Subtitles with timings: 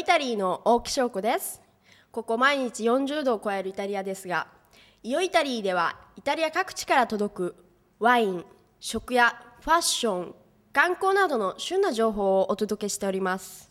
[0.00, 1.60] イタリーの大木翔子です。
[2.10, 4.46] ここ毎日40度を超えるイタリアですが
[5.02, 7.56] イオイタリーではイタリア各地から届く
[7.98, 8.46] ワイン
[8.80, 10.34] 食やファッション
[10.72, 13.70] 観光などの旬な情報をお届けしております。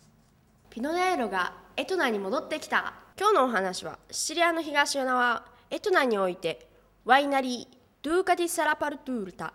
[0.70, 2.93] ピノネーロがエトナに戻ってきた。
[3.20, 6.70] 今日のお話はシチリアの東側エトナにおいて
[7.05, 9.52] ワイナリードゥーカディ・サラパルトゥールタ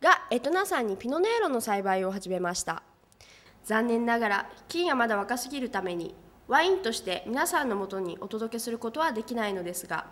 [0.00, 2.84] がエトナ山にピノネーロの栽培を始めました。
[3.64, 6.14] 残念ながら金がまだ若すぎるために
[6.46, 10.06] ワインとして皆さんのもとにお届けすることはできないのですが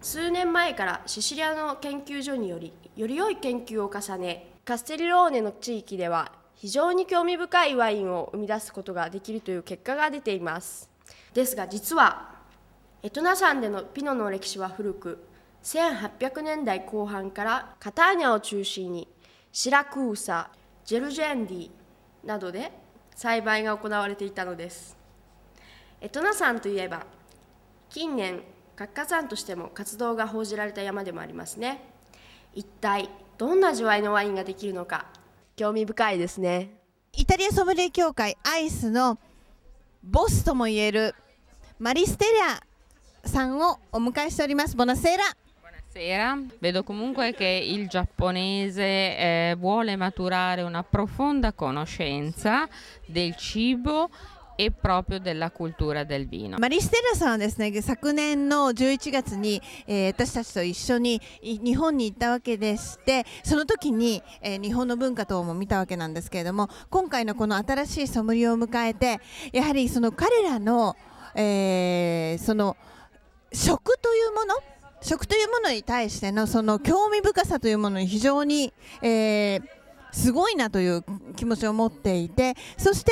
[0.00, 10.88] 数年前からシシリアの研究所によりより良い研究を重ねカステリローネの地域では非常に興味深いワインを生み出すことができるという結果が出ています。
[11.34, 12.32] ですが実は
[13.02, 15.26] エトナ山でのピノの歴史は古く
[15.62, 19.08] 1800年代後半からカターニャを中心に
[19.52, 20.50] シラクーサ
[20.84, 21.70] ジェルジェンディ
[22.24, 22.72] などで
[23.14, 24.96] 栽培が行われていたのです。
[26.00, 27.06] エトナ山といえば
[27.88, 28.42] 近年
[28.76, 31.82] 活火山としても活動が報じられた山でもありますね。
[32.54, 35.06] 一体どんな味わいのワインができるのか
[35.56, 36.80] 興味深いですね。
[37.12, 39.18] イタリアソムリエ協会アイスの
[40.02, 41.14] ボスともいえる
[41.78, 44.76] マリステリアさんをお迎えしております。
[44.76, 45.24] ボナセーラ。
[45.93, 52.67] Buonasera, vedo comunque che il giapponese eh, vuole maturare una profonda conoscenza
[53.05, 54.09] del cibo
[54.55, 56.57] e proprio della cultura del vino.
[56.57, 69.19] マリステラさんはですね昨年の11月に、えー私たちと一緒にい日本に行ったわけでしてその時に、えー日本の文化等も見たわけなんですけれども今回のこの新しいソムリエを迎えて
[69.53, 70.95] やはりその彼らの、
[71.35, 72.75] えーその
[73.51, 74.55] 食というもの
[75.04, 79.62] 食というものに対してのその興味深さというものに非常に、えー
[80.14, 83.10] すごいなという気持ちを持っていてそして、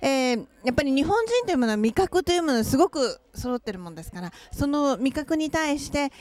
[0.00, 6.12] えーやっぱり日本人というものは味覚というものがすごく揃ってるもんですからその味覚に対して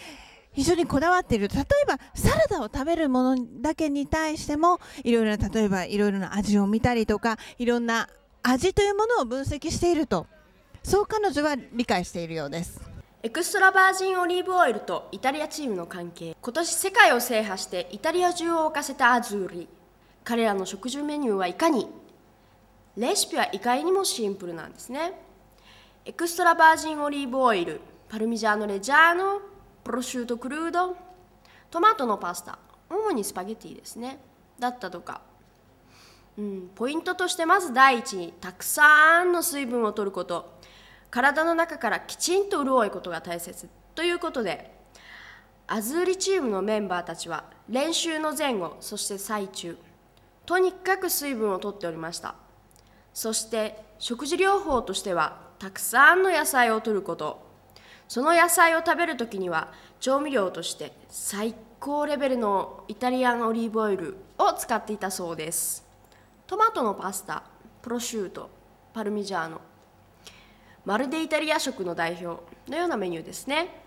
[0.52, 8.10] 非常にこだわっている例えばサラダを食べるものだけに対してもいろいろな例えばいろいろな味を見たりとかいろんな
[8.42, 10.26] 味というものを分析していると
[10.84, 12.95] そう彼女は理解しているようです。
[13.26, 16.38] エクストラバージンオリーブオイルとイタリアチームの関係。
[16.40, 19.68] 今年世界を制覇してイタリア中を沸かせたアズーリ。
[20.24, 21.88] 彼らの食事メニューはいかに？
[22.96, 25.20] レシピは意外にもシンプルなんですね。
[26.06, 29.42] エクストラバージンオリーブオイルパルミジャーノ・レジャーノ
[29.84, 30.96] プロシュート・クルード
[31.72, 32.60] トマトのパスタ
[32.92, 34.20] 主にスパゲティですね。
[34.60, 35.22] だったとか。
[36.38, 40.54] うん、ポイントとしてまず第一にたくさんの水分を取ること。
[41.16, 44.70] 体の中からきちんと潤いことが大切ということで
[45.66, 49.78] アズーリチームのメンバーたちは練習の前後そして最中
[50.46, 52.36] とにかく水分を取っておりました。
[53.14, 57.48] そして食事療法としてはたくさんの野菜を取ること。
[58.10, 59.72] その野菜を食べるときには
[60.02, 65.86] 調味料として最高レベルのイタリアンオリーブオイルを使っていたそうです。
[66.46, 67.44] トマトのパスタ
[67.82, 68.50] プロシュート
[68.94, 69.62] パルミジャーノ
[70.86, 73.84] まるでイタリア食の代表のようなメニューですね。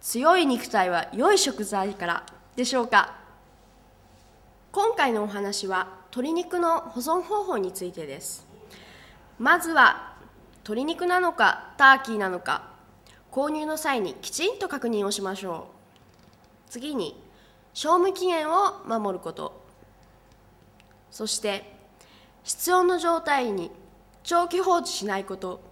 [0.00, 2.26] 強い肉体は良い食材から
[2.56, 3.16] でしょうか。
[4.72, 8.46] 今回のお話は鶏肉の保存方法についてです。
[9.38, 10.14] まずは
[10.58, 12.70] 鶏肉なのかターキーなのか
[13.32, 15.68] 購入の際にきちんと確認をしましょ
[16.68, 16.70] う。
[16.70, 17.20] 次に
[17.74, 19.64] 賞味期限を守ること。
[21.10, 21.76] そして
[22.44, 23.72] 室温の状態に
[24.22, 25.69] 長期放置しないこと。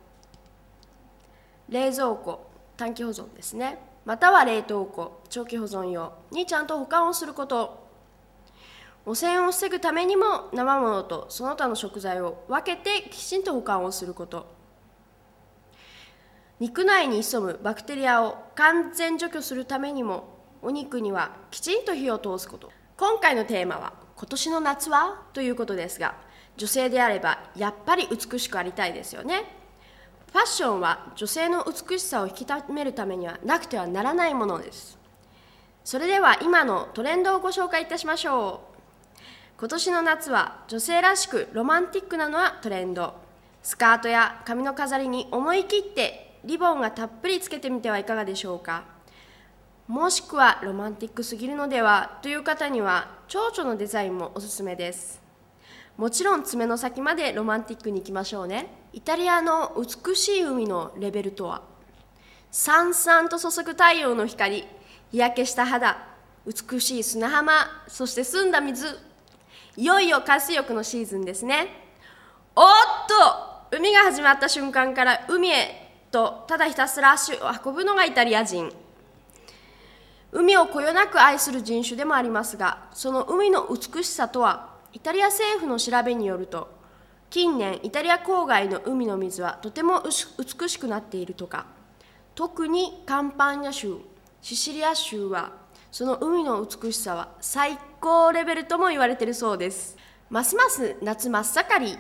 [1.69, 3.79] 冷蔵庫短期保存ですね。
[4.05, 7.87] または冷凍庫長期保存用にちゃんと保管をすること。
[9.05, 14.47] 汚染を防ぐためにも生ものとその他の食材を分けてきちんと保管をすること。
[16.61, 22.71] 肉内に潜むバクテリアを完全除去するためにもお肉にはきちんと火を通すこと。
[22.97, 25.23] 今回のテーマは今年の夏は？
[25.33, 26.17] ということですが
[26.57, 29.58] 女性であればやっぱり美しくありたいですよね。
[30.33, 34.99] ファッションは女性の美しさを引き止めるためにはなくてはならないものです。
[35.85, 39.19] それでは今のトレンドをご紹介いたしましょう。
[39.59, 43.15] 今年の夏は女性らしくロマンティックなのはトレンド。
[43.63, 48.85] スカートや髪の飾りに思い切ってリボンがたっぷりつけてみてはいかがでしょうか。
[49.89, 55.21] もしくはロマンティックすぎるのではという方には蝶々のデザインもおすすめです。
[55.97, 58.78] もちろん爪の先までロマンティックに行きましょうね。
[58.93, 61.63] イタリアの美しい海のレベルとは？
[62.51, 64.65] さんさんと注ぐ太陽の光
[65.11, 66.09] 日焼けした肌
[66.47, 67.53] 美しい砂浜
[67.87, 68.87] そして澄んだ水。
[69.77, 71.69] いよいよ海水浴のシーズンですね。
[72.57, 72.65] おっ
[73.71, 73.77] と！
[73.77, 78.73] 海が始まった瞬間から海へとただひたすら足を運ぶのがイタリア人。
[80.33, 84.71] 海をこよなく愛する人種でもありますがその海の美しさとは？
[84.95, 86.78] イタリア政府の調べによると
[87.31, 91.67] 近年イタリア郊外の海の水はとても美しくなっているとか。
[92.35, 93.97] 特にカンパーニャ州
[94.41, 95.51] シシリア州は
[95.91, 99.97] その海の美しさは最高レベルとも言われているそうです。
[100.31, 101.99] ますます夏真っ盛り。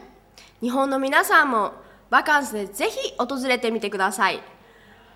[0.60, 1.72] 日本の皆さんも
[2.08, 4.40] バカンスでぜひ訪れてみてください。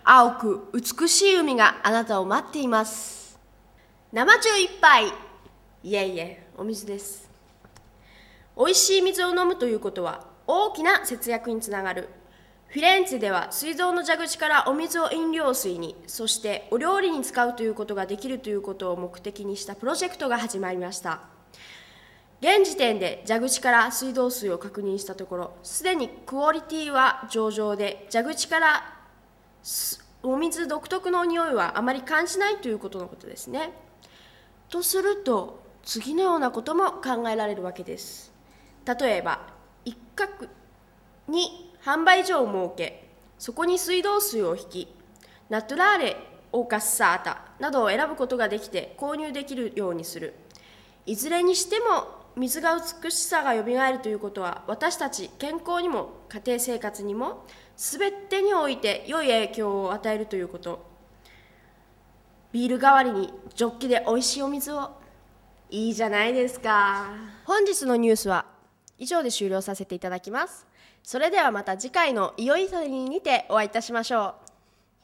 [0.02, 3.38] 青く美しい海があなたを待っています。
[4.12, 5.06] 生中一杯。
[5.84, 7.31] いえいえお水です。
[8.56, 12.08] 美味しい水を飲むということは大きな節約につながる。
[12.68, 21.20] フィレンツェでは水道の蛇口からお水を飲料水にそしてお料理に使うということができるということを目的にしたプロジェクトが始まりました。
[22.40, 28.82] 現時点で蛇口から水道水を確認したところすでにクオリティは上々で蛇口から
[30.22, 33.70] お水独特の匂いはあまり感じないということのことですね。
[34.68, 38.31] とすると次のようなことも考えられるわけです。
[38.86, 39.40] 例えば
[39.84, 40.46] 一角
[41.28, 43.08] に販売所を設け
[43.38, 44.88] そこに水道水を引き
[45.48, 46.16] ナトゥラーレ
[46.52, 50.34] オーカッサータなどを選ぶことができて購入できるようにする。
[51.06, 57.44] いずれにしても水が美しさがよみがえるということは私たち健康にも家庭生活にも
[57.76, 60.90] 全てにおいて良い影響を与えるということ。
[62.52, 64.90] ビール代わりにジョッキで美味しいお水を。
[65.70, 67.06] いいじゃないですか。
[67.46, 68.44] 本日のニュースは
[69.02, 70.64] 以上で終了させていただきます。
[71.02, 74.50] それではまた次回のいよいよにてお会いいたしましょう。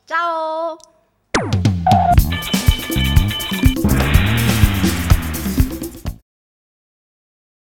[0.07, 1.88] チャオ